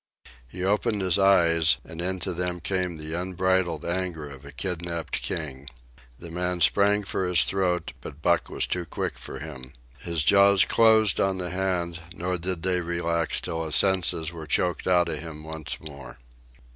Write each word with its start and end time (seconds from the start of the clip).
He 0.47 0.63
opened 0.63 1.03
his 1.03 1.19
eyes, 1.19 1.77
and 1.83 2.01
into 2.01 2.33
them 2.33 2.59
came 2.59 2.97
the 2.97 3.13
unbridled 3.13 3.85
anger 3.85 4.27
of 4.27 4.43
a 4.43 4.51
kidnapped 4.51 5.21
king. 5.21 5.67
The 6.17 6.31
man 6.31 6.61
sprang 6.61 7.03
for 7.03 7.27
his 7.27 7.43
throat, 7.43 7.93
but 8.01 8.19
Buck 8.19 8.49
was 8.49 8.65
too 8.65 8.85
quick 8.87 9.13
for 9.13 9.37
him. 9.37 9.73
His 9.99 10.23
jaws 10.23 10.65
closed 10.65 11.19
on 11.19 11.37
the 11.37 11.51
hand, 11.51 11.99
nor 12.15 12.39
did 12.39 12.63
they 12.63 12.81
relax 12.81 13.39
till 13.39 13.63
his 13.63 13.75
senses 13.75 14.33
were 14.33 14.47
choked 14.47 14.87
out 14.87 15.07
of 15.07 15.19
him 15.19 15.43
once 15.43 15.77
more. 15.79 16.17